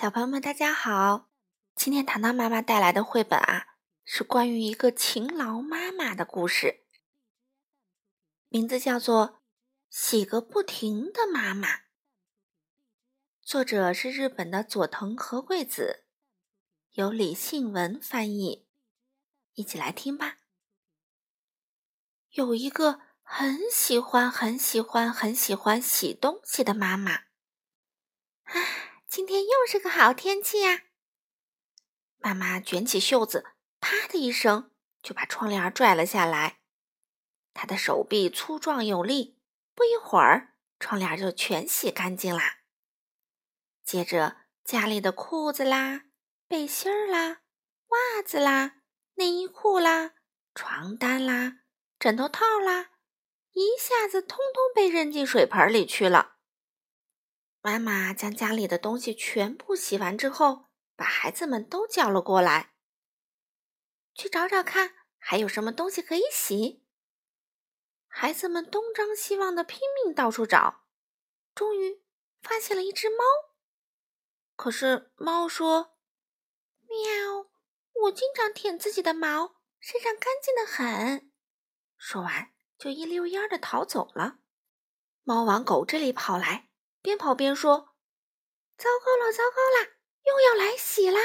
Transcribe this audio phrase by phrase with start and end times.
[0.00, 1.28] 小朋友们，大家好！
[1.74, 3.66] 今天糖糖妈妈带来的绘本啊，
[4.04, 6.84] 是关于一个勤劳妈妈的故事，
[8.46, 9.28] 名字叫做
[9.90, 11.68] 《洗个不停的妈妈》。
[13.42, 16.04] 作者是日本的佐藤和贵子，
[16.92, 18.68] 由李信文翻译。
[19.54, 20.36] 一起来听吧。
[22.30, 27.24] 有一个很喜欢、很喜欢、很喜欢洗东西的妈妈。
[28.44, 28.84] 唉。
[29.18, 30.84] 今天又是个好天气呀！
[32.18, 33.44] 妈妈卷起袖子，
[33.80, 34.70] 啪的一声
[35.02, 36.60] 就把窗帘拽了下来。
[37.52, 39.36] 她的手臂粗壮有力，
[39.74, 42.58] 不一会儿窗帘就全洗干净啦。
[43.82, 46.02] 接着，家里的裤子啦、
[46.46, 47.40] 背心儿啦、
[47.88, 48.76] 袜子啦、
[49.14, 50.12] 内衣裤啦、
[50.54, 51.62] 床单啦、
[51.98, 52.90] 枕头套啦，
[53.50, 56.36] 一下子通通被扔进水盆里去了。
[57.60, 62.74] 妈妈将家里的东西全部洗完之后，把孩子们都叫了过来，
[64.14, 66.84] 去找找看还有什么东西可以洗。
[68.06, 70.86] 孩子们东张西望的拼命到处找，
[71.54, 72.00] 终于
[72.40, 73.24] 发现了一只猫。
[74.56, 75.98] 可是猫说
[76.88, 77.50] ：“喵，
[78.04, 81.32] 我经常舔自己的毛，身上干净的很。”
[81.98, 84.38] 说完就一溜烟的逃走了。
[85.24, 86.67] 猫往狗这里跑来。
[87.00, 87.94] 边跑边说
[88.76, 91.20] ：“糟糕了，糟糕了，又要来洗啦！”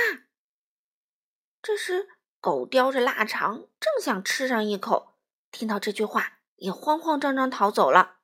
[1.61, 5.17] 这时，狗叼着腊肠，正想吃上一口，
[5.51, 8.19] 听到这句话，也慌慌张张逃走了。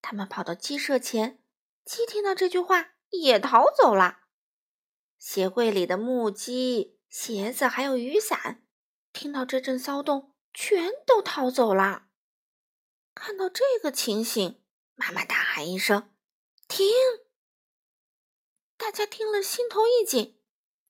[0.00, 1.42] 他们跑到鸡舍前，
[1.84, 4.20] 鸡听到这句话，也逃走了。
[5.18, 8.64] 鞋柜里的木屐、鞋子还有雨伞，
[9.12, 12.06] 听到这阵骚动，全都逃走了。
[13.14, 14.62] 看到这个情形，
[14.94, 16.12] 妈妈大喊一声。
[16.68, 16.86] 停！
[18.76, 20.38] 大家听了心头一紧，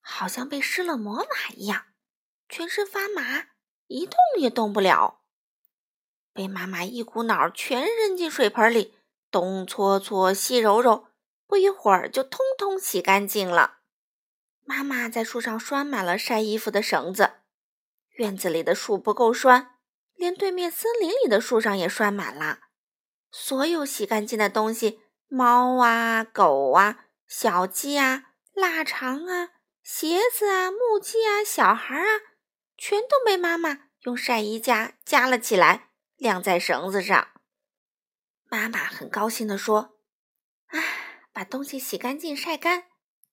[0.01, 1.85] 好像被施了魔法一样，
[2.49, 3.49] 全身发麻，
[3.87, 5.21] 一动也动不了。
[6.33, 8.97] 被妈妈一股脑全扔进水盆里，
[9.31, 11.07] 东搓搓，西揉揉，
[11.45, 13.79] 不一会儿就通通洗干净了。
[14.63, 17.35] 妈妈在树上拴满了晒衣服的绳子，
[18.15, 19.77] 院子里的树不够拴，
[20.15, 22.61] 连对面森林里的树上也拴满了。
[23.31, 25.01] 所有洗干净的东西。
[25.29, 29.49] 猫啊，狗啊，小鸡啊，腊肠啊，
[29.83, 32.21] 鞋子啊，木屐啊，小孩啊，
[32.77, 37.27] 全都被妈妈用晒衣架夹了起来，晾在绳子上。
[38.49, 39.99] 妈妈很高兴地说
[40.71, 42.85] ：“唉，把东西洗干净、晒干，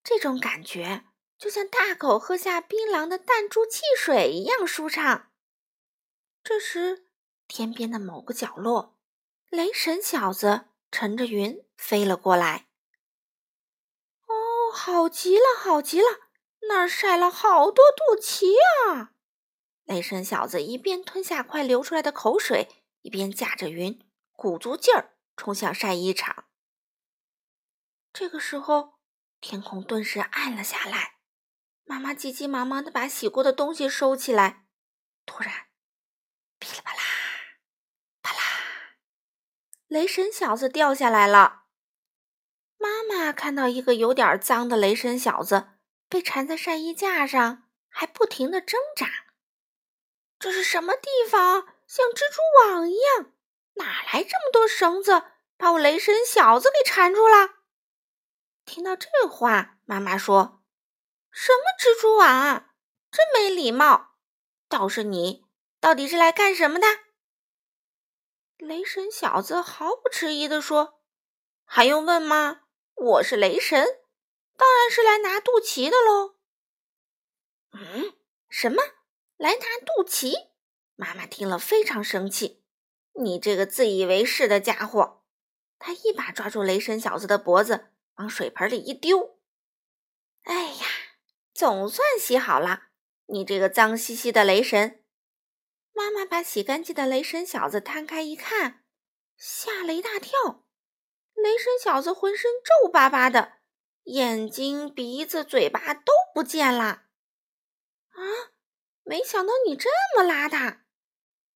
[0.03, 1.05] 这种感觉
[1.39, 5.29] 就像大口喝下冰凉的弹珠汽水一样舒畅。”
[6.43, 7.07] 这时，
[7.47, 8.99] 天边的某个角落，
[9.49, 10.71] 雷神小子。
[10.91, 12.67] 乘着云飞了过来。
[14.27, 16.07] 哦，好极了，好极了！
[16.69, 18.55] 那儿晒了好多肚脐
[18.89, 19.13] 啊！
[19.85, 24.03] 雷神小子一边吞下快流出来的口水，一边驾着云，
[24.33, 26.47] 鼓足劲儿冲向晒衣场。
[28.13, 28.99] 这个时候，
[29.41, 31.19] 天空顿时暗了下来。
[31.85, 34.65] 妈妈急急忙忙的把洗过的东西收起来。
[35.27, 35.67] 突然，
[36.59, 37.01] 噼里啪啦。
[39.87, 41.64] 雷神小子掉下来了。
[42.85, 45.69] 妈妈看到一个有点脏的雷神小子
[46.07, 49.09] 被缠在晒衣架上，还不停的挣扎。
[50.39, 51.67] 这是什么地方？
[51.87, 53.33] 像蜘蛛网一样，
[53.77, 55.23] 哪来这么多绳子
[55.57, 57.55] 把我雷神小子给缠住了？
[58.67, 60.63] 听到这话，妈妈说
[61.33, 62.75] ：“什么蜘蛛网啊？
[63.11, 64.19] 真没礼貌！
[64.69, 65.47] 倒是你，
[65.81, 66.87] 到底是来干什么的？”
[68.59, 71.01] 雷神小子毫不迟疑地说
[71.65, 72.61] ：“还用问吗？
[72.95, 74.01] 我是雷神，
[74.57, 76.37] 当然是来拿肚脐的喽。”
[77.73, 78.15] 嗯，
[78.49, 78.83] 什么？
[79.37, 80.49] 来拿肚脐？
[80.95, 82.63] 妈妈听了非常生气。
[83.15, 85.23] 你这个自以为是的家伙！
[85.79, 89.39] 他一把抓住雷神小子的脖子，往水盆里一丢。
[90.45, 90.87] 哎呀，
[91.53, 92.89] 总算洗好了！
[93.27, 95.05] 你这个脏兮兮的雷神！
[95.93, 98.85] 妈妈把洗干净的雷神小子摊开一看，
[99.37, 100.64] 吓了一大跳。
[101.45, 103.59] 雷神小子浑身皱巴巴的，
[104.05, 107.03] 眼睛、鼻子、嘴巴都不见了。
[108.13, 108.19] 啊！
[109.03, 110.79] 没想到你这么邋遢！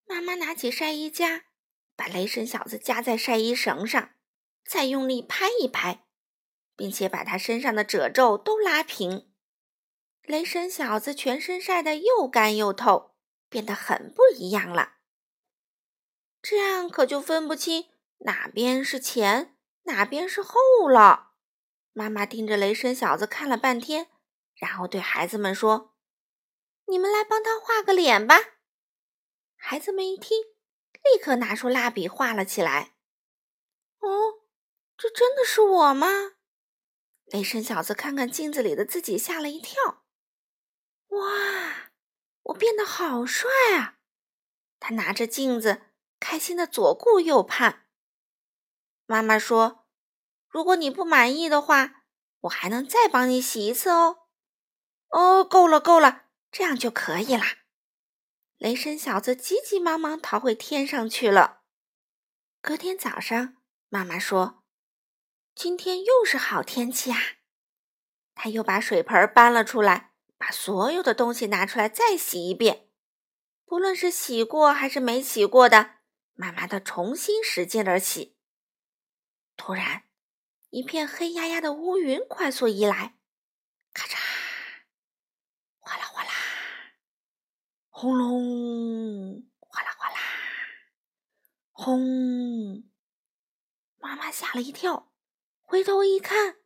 [0.06, 1.46] 妈妈拿起晒衣夹，
[1.96, 4.10] 把雷神小子夹在晒衣绳上，
[4.62, 6.04] 再用力拍一拍，
[6.76, 9.32] 并且把他身上的褶皱都拉平。
[10.24, 13.14] 雷神小子全身晒得又干又透。
[13.48, 14.96] 变得很不一样了，
[16.42, 17.88] 这样可就分不清
[18.18, 19.56] 哪边是前，
[19.88, 21.32] 哪边是后了。
[21.92, 24.08] 妈妈盯着雷声小子看了半天，
[24.54, 25.96] 然后对孩子们说
[26.86, 28.36] ：“你们来帮他画个脸吧。”
[29.56, 30.38] 孩子们一听，
[31.02, 32.94] 立刻拿出蜡笔画了起来。
[33.98, 34.44] 哦，
[34.96, 36.06] 这真的是我吗？
[37.24, 40.04] 雷声小子看看镜子里的自己，吓了一跳。
[41.08, 41.90] 哇，
[42.44, 43.98] 我变得好帅啊！
[44.78, 45.82] 他拿着镜子，
[46.20, 47.86] 开心的左顾右盼。
[49.06, 49.77] 妈妈说
[50.58, 52.02] ：“如果你不满意的话，
[52.40, 54.26] 我还能再帮你洗一次哦。”
[55.06, 57.58] 哦，够了，够了，这样就可以啦。
[58.56, 61.60] 雷声小子急急忙忙逃回天上去了。
[62.60, 63.58] 隔天早上，
[63.88, 64.64] 妈妈说
[65.54, 67.18] ：“今天又是好天气啊！”
[68.34, 72.88] 他又把水盆搬了出来，把所有的东西拿出来再洗一遍。
[73.64, 75.98] 不论是洗过还是没洗过的，
[76.34, 78.36] 妈妈都重新使劲儿洗。
[79.56, 80.02] 突然，
[80.70, 83.14] 一片黑压压的乌云快速移来，
[83.94, 84.18] 咔嚓，
[85.78, 86.30] 哗啦哗啦，
[87.88, 90.16] 轰隆，哗啦哗啦，
[91.72, 92.84] 轰！
[93.96, 95.10] 妈妈吓了一跳，
[95.62, 96.56] 回头一看，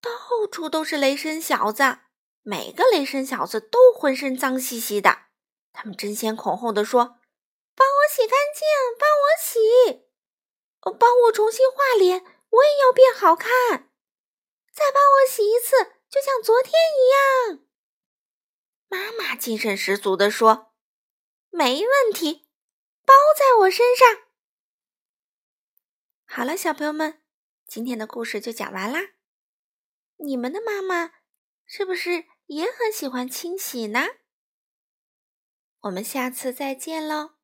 [0.00, 1.98] 到处都是雷神小子，
[2.42, 5.26] 每个雷神小子都浑身脏兮兮的。
[5.72, 7.18] 他们争先恐后的说
[7.74, 8.64] ：“帮我洗干净，
[8.96, 10.06] 帮我洗。”
[11.00, 13.92] 帮我重新画脸，我也要变好看。
[14.72, 17.66] 再帮我洗一次，就像昨天一样。
[18.88, 20.74] 妈妈精神十足地说
[21.50, 22.48] ：“没问题，
[23.04, 24.24] 包在我身上。”
[26.28, 27.22] 好了，小朋友们，
[27.66, 29.14] 今天的故事就讲完啦。
[30.16, 31.12] 你们的妈妈
[31.64, 34.00] 是不是也很喜欢清洗呢？
[35.80, 37.35] 我们下次再见喽。